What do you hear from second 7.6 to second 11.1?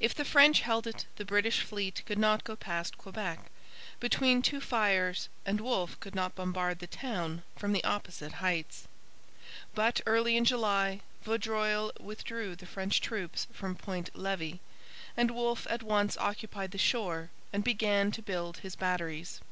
the opposite heights. But, early in July,